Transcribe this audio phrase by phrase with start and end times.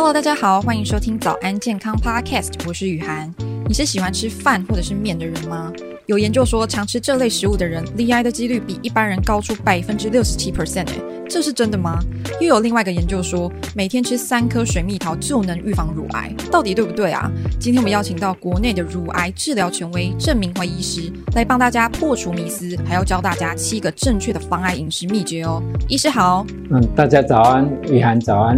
[0.00, 3.34] Hello，大家好，欢迎收听早安健康 Podcast，我是雨涵。
[3.66, 5.72] 你是喜欢吃饭或者是面的人吗？
[6.06, 11.98] 有研究说，常吃这类食物的人，罹癌的几率比一般人高出百分之六十七 percent，诶，这是真的吗？
[12.40, 17.28] 又有另外一个研究说，每天吃三颗水蜜桃就能预防乳癌，到底对不对啊？
[17.58, 25.60] 今天我们邀请到国内的乳癌治疗权威郑明辉医师来帮大家破除迷思，还要教大家七个正确的防癌饮食秘诀哦。
[25.88, 28.56] 医师好，嗯，大家早安，雨涵早安。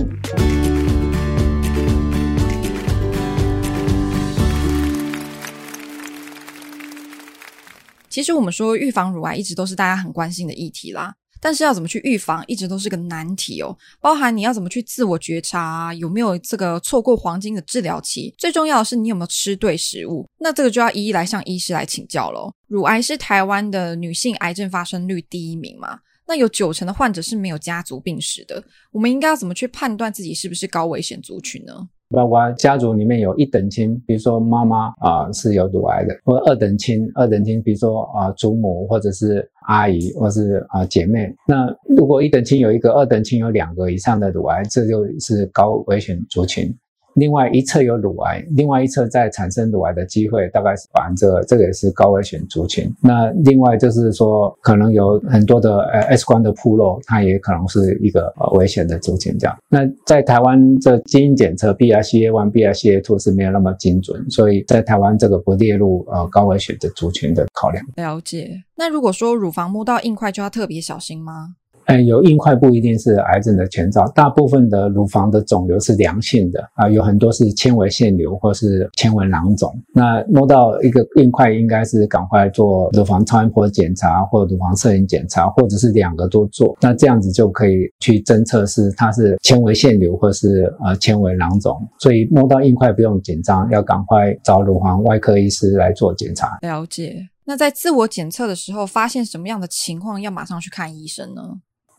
[8.10, 13.74] 其实我们说预防乳癌一直都是大家很关心的议题啦，但是要怎么去预防，一直都是个难题哦。
[14.00, 18.34] 包含你要怎么去自我觉察，有没有这个错过黄金的治疗期？
[18.36, 20.28] 最重要的是你有没有吃对食物。
[20.40, 22.52] 那这个就要一一来向医师来请教喽。
[22.66, 26.00] 乳癌是台湾的女性癌症发生率第一名嘛？
[26.26, 31.88] 那有九成的患者是没有家族病史的，我们应该要怎么去判断自己是不是高危险族群呢？
[32.10, 41.32] 包括家族里面有一等亲，比如说妈妈啊、是有乳癌的，或二等亲，二等亲，比如说啊、祖母或者是阿姨或是啊、姐妹。
[41.46, 46.74] 那如果一等亲有一个，二等亲有两个以上的乳癌，这就是高危险族群。
[47.14, 52.92] 另外一侧有乳癌，另外一侧再产生乳癌的机会大概是百分之二，这个也是高危险族群。
[53.02, 59.36] 那另外就是说，可能有很多的呃 X 光的铺露，它也可能是一个呃危险的族群。
[59.38, 67.84] 这样，那在台湾这基因检测 BRCA1、BRCA2 是没有那么精准，所以在台湾这个不列入呃高危险的族群的考量。
[67.96, 68.62] 了解。
[68.76, 71.56] 那如果说乳房摸到硬块，就要特别小心吗？
[71.86, 79.72] 哎，有硬块不一定是癌症的前兆，大部分的乳房的肿瘤是良性的啊，有很多是纤维腺瘤或是纤维囊肿。
[79.92, 86.76] 那摸到一个硬块，应该是赶快做乳房超音波检查，或乳房摄影检查，或者是两个都做。
[86.80, 91.76] 那这样子就可以去侦测是它是纤维腺瘤或是呃纤维囊肿。
[91.98, 96.58] 所以摸到硬块不用紧张，要赶快找乳房外科医师来做检查。
[96.62, 97.28] 了解。
[97.44, 101.42] 那在自我检测的时候，发现什么样的情况要马上去看医生呢？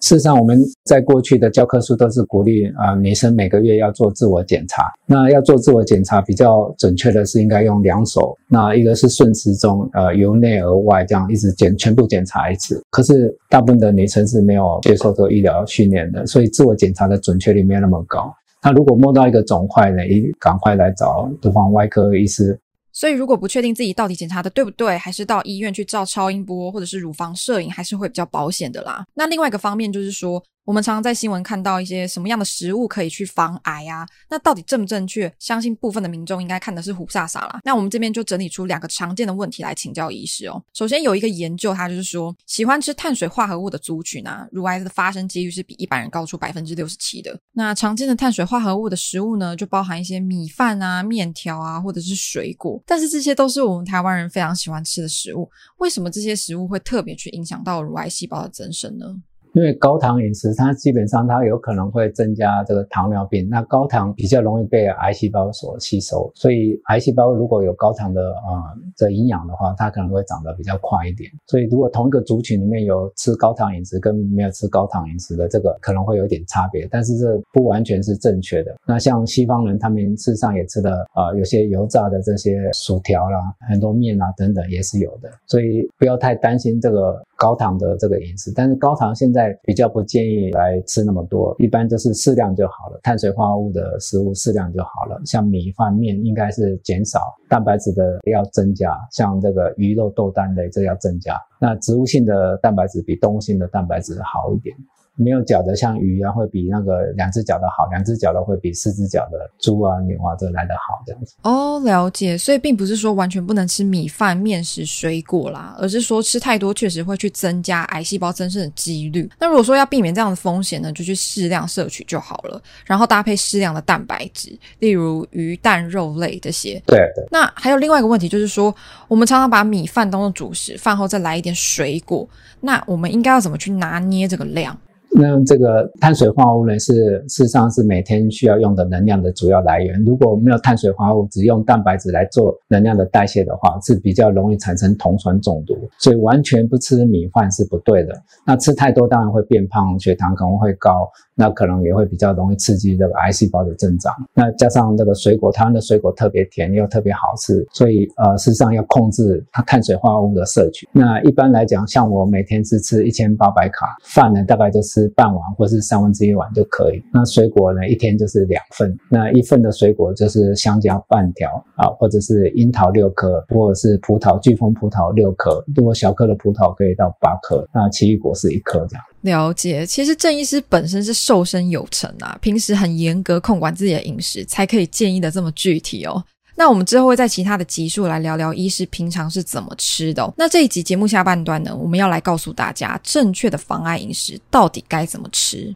[0.01, 4.83] 事实上，我们在过去的教科书都是鼓励啊，女生每个月要做自我检查。
[5.05, 12.81] 那要做自我检查比较准确的是应该用两手，那一个是顺时钟，呃，由内而外这样一直检全部检查一次。
[12.89, 18.33] 可是大部分的女生是没有接受这个医疗训练的，所以自我检查的准确率没有那么高。
[18.63, 22.59] 那如果摸到一个肿块呢，一赶快来找东方外科医师。
[22.93, 29.05] 所以，如果不确定自己到底检查的对不对，还是到医院去照超音波或者是乳房摄影，还是会比较保险的啦。
[29.13, 34.07] 那另外一个方面就是说，我们常常在新闻看到一些什么样的食物可以去防癌啊？
[34.29, 35.31] 那到底正不正确？
[35.39, 37.59] 相信部分的民众应该看的是虎煞煞啦。
[37.63, 40.63] 那我们这边就整理出两个常见的问题来请教医师哦。
[40.73, 47.37] 首先有一个研究，它就是说，喜欢吃碳水化合物的族群啊，乳癌的发生几率是比一般人高出百分之六十七的。
[47.53, 52.81] 那常见的碳水化合物的食物呢，就包含一些米饭啊、面条啊，或者是水果。
[52.85, 59.07] 但是这些都是我们台湾人非常喜欢吃的食物，为什么这些食物会特别去影响到乳癌细胞的增生呢？
[59.53, 63.47] 因为高糖饮食，它基本上它有可能会增加这个糖尿病。
[63.49, 71.29] 那高糖比较容易被癌细胞所吸收，所以癌细胞如果有高糖的啊这营养的话，它可能会长得比较快一点。
[71.47, 78.73] 所以如果同一个族群里面有吃高糖饮食跟没有吃高糖饮食的，这个可能会有点差别，但是这不完全是正确的。
[78.87, 87.21] 那像西方人，他们事实上也吃的啊有些油炸的这些薯条啦，很多面啊等等也是有的，所以不要太担心这个。
[87.41, 92.99] 高糖的这个饮食，但是高糖现在比较不建议来吃那么多，一般就是适量就好了。
[93.01, 97.19] 碳水化合物的食物适量就好了，像米饭面应该是减少，
[97.49, 101.35] 蛋白质的要增加，像这个鱼肉豆蛋类这要增加。
[101.59, 104.77] 那植物性的蛋白质比动物性的蛋白质好一点。
[105.17, 111.35] 没有脚的，像鱼啊，会比那个两只脚的好；两只脚的会比四只脚的猪啊、牛啊，这来得好这样子。
[111.43, 112.37] 哦，了解。
[112.37, 119.29] 所以并不是说完全不能吃米饭、面食、水果啦，而是说吃太多确实会去增加癌细胞增生的几率。
[119.37, 126.81] 那如果说要避免这样的风险呢，就去适量摄取就好了，然后搭配适量的蛋白质，例如鱼、蛋、肉类这些。
[126.87, 127.23] 对对。
[127.29, 128.73] 那还有另外一个问题就是说，
[129.07, 132.27] 我们常常把米饭当做主食，饭后再来一点水果，
[132.61, 134.75] 那我们应该要怎么去拿捏这个量？
[135.13, 140.01] 那这个碳水化合物呢，是事实上是每天需要用的能量的主要来源。
[140.05, 145.75] 如果没有碳水化合物，只用蛋白质来做能量的代谢的话，是比较容易产生酮酸中毒。
[145.99, 148.13] 所以完全不吃米饭是不对的。
[148.45, 151.07] 那吃太多当然会变胖，血糖可能会高。
[151.41, 154.13] 那可能也会比较容易刺激这个癌细胞的增长。
[154.35, 160.87] 那加上这个水果，台湾的水果特别甜又特别好吃，所以呃，事实上要控制它碳水化合物的摄取。
[160.91, 167.03] 那一般来讲，像我每天是吃一千八百卡，饭呢大概就吃半碗或是三分之一碗就可以。
[167.11, 179.03] 那水果呢，一天就是两份，那一份的水果就是香蕉半条啊，或者是樱桃六颗，或者是葡萄巨峰葡萄六颗，如果小颗的葡萄可以到八颗，那奇异果是一颗这样。
[179.21, 186.23] 了解，其实郑医师本身是瘦身有成啊，平时很严格控管自己的饮食，才可以建议的这么具体哦。
[186.55, 190.33] 那我们之后会在其他的集数来聊聊医师平常是怎么吃的。
[190.37, 195.73] 那这一集节目下半段呢，我们要来告诉大家正确的防癌饮食到底该怎么吃。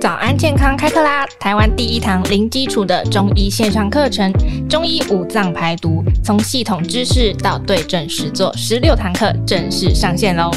[0.00, 1.26] 早安健康开课啦！
[1.40, 4.32] 台湾第一堂零基础的中医线上课程——
[4.70, 10.50] 中医五脏排毒，从系统知识到对症实作，十六堂课正式上线喽！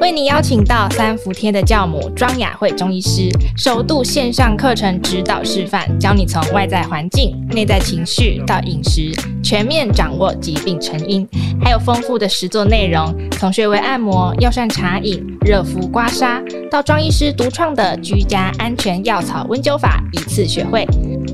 [0.00, 9.12] 为你邀请到三伏天的教母庄雅慧中医师，首度线上课程指导示范，教你从外在环境、内在情绪到饮食，
[9.42, 11.26] 全面掌握疾病成因，
[11.60, 20.86] 还有丰富的实作内容，从穴位按摩、药膳茶饮、热敷刮痧，到庄医师独创的居家安全药草温灸法，一次学会。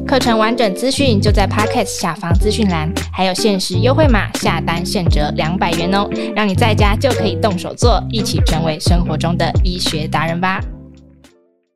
[0.06, 10.60] 课程完整资讯就在 Podcast 下方资讯栏，还有限时优惠码，下单现折两百元哦，让你在家就可以动手做，一起成为生活中的医学达人吧。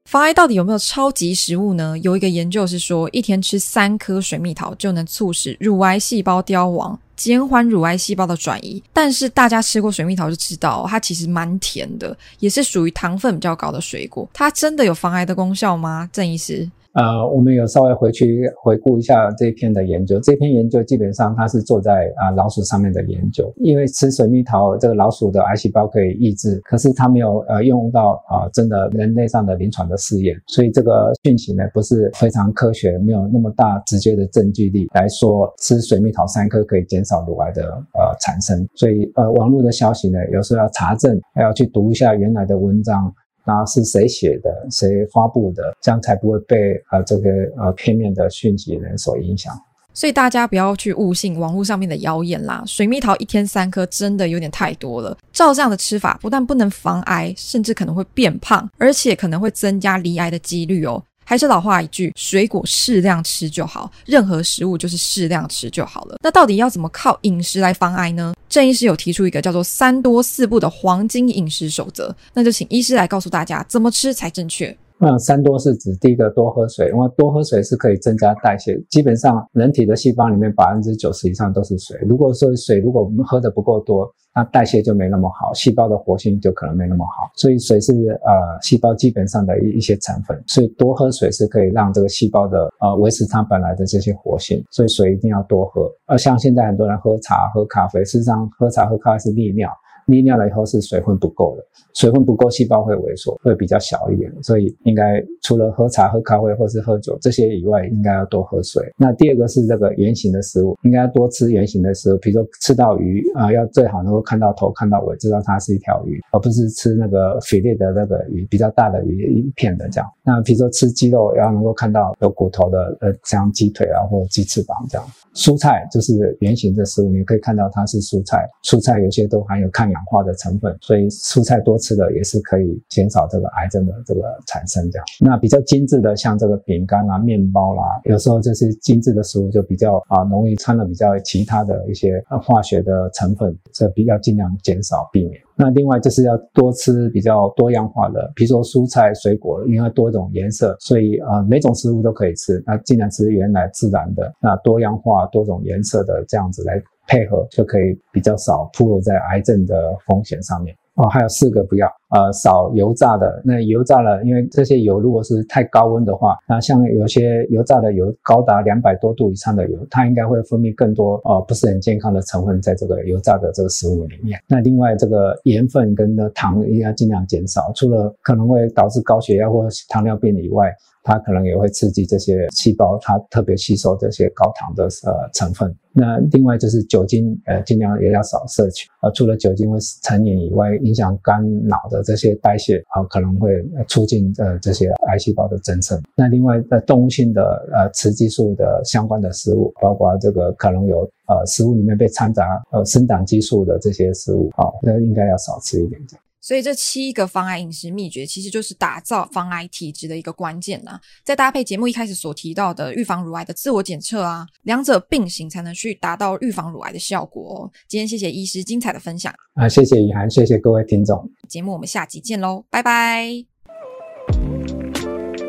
[0.05, 1.99] 防癌到底有没有超级食物呢？
[1.99, 8.83] 有一个研究是说，一天吃三颗水蜜桃就能促使乳癌细胞凋亡，减缓乳癌细胞的转移。
[8.93, 14.29] 但是大家吃过水蜜桃就知道，它其实蛮甜的，也是属于糖分比较高的水果。
[14.35, 16.09] 它真的有防癌的功效吗？
[16.13, 16.71] 郑医师？
[16.95, 20.19] 呃，我们有稍微回去回顾一下这篇的研究。
[20.21, 38.67] 这篇研究基本上它是做在啊、老鼠上面的研究，因为吃水蜜桃这个老鼠的癌细胞可以抑制，可是它没有呃用到啊、真的人类上的临床的试验，所以这个讯息呢不是非常科学，没有那么大直接的证据力来说吃水蜜桃三颗可以减少乳癌的呃产生。
[38.75, 43.13] 所以呃网络的消息呢有时候要查证，还要去读一下原来的文章。
[43.49, 44.51] 那是谁写的？
[44.71, 45.63] 谁发布的？
[45.81, 49.59] 这样才不会被呃这个呃片面的讯息人所影响。
[49.95, 52.63] 所以大家不要去误信网络上面的谣言啦。
[52.67, 55.17] 水蜜桃一天三颗真的有点太多了。
[55.33, 61.03] 照这样的吃法，不但不能防癌，甚至可能会变胖，而且可能会增加罹癌的几率哦。
[61.25, 66.17] 还是老话一句，水果适量吃就好，任何食物就是适量吃就好了。
[66.23, 68.35] 那到底要怎么靠饮食来防癌呢？
[68.49, 74.77] 郑医师有提出一个叫做“三多四不”的黄金饮食守则，那就请医师来告诉大家怎么吃才正确。
[75.01, 78.77] 那三多是指第一个多喝水，因为多喝水是可以增加代谢。
[78.91, 81.97] 基本上人体的细胞里面百分之九十以上都是水。
[82.09, 87.31] 如果说水如果我们喝的不够多，那代谢就没那么好，细胞的活性就可能没那么好。
[87.37, 87.93] 所以水是
[88.25, 94.65] 呃细胞基本上的一一些成分，所以多喝水是可以让这个细胞的呃维持它本来的这些活性。
[94.71, 95.89] 所以水一定要多喝。
[96.07, 99.71] 而像现在很多人喝茶喝咖啡，事实上喝茶喝咖啡是利尿。
[100.09, 101.65] 利尿了以后是水分不够的，
[101.95, 104.33] 水分不够，细胞会萎缩，会比较小一点。
[104.43, 108.83] 所以应该除了喝茶、喝咖啡或是喝酒这些以外，应该要多喝水。
[108.97, 120.11] 那第二个是这个圆形的食物，应该要多吃圆形的食物，比如说吃到鱼啊、要最好能够看到头、看到尾，知道它是一条鱼，而不是吃那个肥烈的那个鱼，比较大的鱼一片的这样。
[120.25, 125.07] 那比如说吃鸡肉，要能够看到有骨头的，呃，像鸡腿啊或者鸡翅膀这样。
[125.35, 134.89] 蔬菜就是圆形的食物，你可以看到它是蔬菜，蔬菜有些都含有抗氧氧化的成分，所以蔬菜多吃的也是可以减少这个癌症的这个产生。
[134.91, 145.41] 这样，那比较精致的像这个饼干啊、面包啦、有时候这些精致的食物就比较啊容易掺了比较其他的一些化学的成分，这比较尽量减少避免。
[145.59, 152.63] 那另外就是要多吃比较多样化的，比如说蔬菜、水果，因为多种颜色，所以啊、呃、每种食物都可以吃。
[152.65, 160.73] 那尽量吃原来自然的，那多样化、多种颜色的这样子来配合，就可以比较少暴露在癌症的风险上面。
[160.95, 163.43] 哦，还有四个不要，呃，少油炸的。
[163.45, 174.41] 那油炸了，因为这些油如果是太高温的话，那像有些油炸的油高达两百多度以上的油，它应该会分泌更多呃不是很健康的成分在这个油炸的这个食物里面。
[174.49, 180.73] 那另外这个盐分跟的糖一定要尽量减少，除了可能会导致高血压或糖尿病以外。
[181.05, 185.75] 它可能也会刺激这些细胞，它特别吸收这些高糖的呃成分。
[185.95, 188.87] 那另外就是酒精，呃，尽量也要少摄取。
[189.01, 193.51] 呃，除了酒精会成瘾以外，影响肝脑的这些代谢，啊、呃，可能会
[193.87, 196.01] 促进呃这些癌细胞的增生。
[196.17, 206.01] 那另外，在动物性的呃雌激素的相关的食物，包括这个可能有呃食物里面被掺杂呃生长激素的这些食物，啊、呃，那应该要少吃一点。
[206.41, 210.99] 所以这七个防癌饮食秘诀，其实就是打造防癌体质的一个关键呐。
[211.23, 217.71] 再搭配节目一开始所提到的预防乳癌的自我检测啊，两者并行才能去达到预防乳癌的效果哦。
[217.87, 221.29] 今天谢谢医师精彩的分享啊，谢谢雨涵，谢谢各位听众。
[221.49, 223.47] 节目我们下集见喽，拜拜。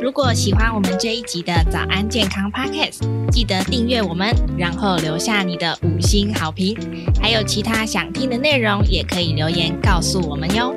[0.02, 6.74] 如果喜欢我们这一集的早安健康 Podcast，记得订阅我们，然后留下你的五星好评。
[7.22, 10.74] 还有其他想听的内容，也可以留言告诉我们哟。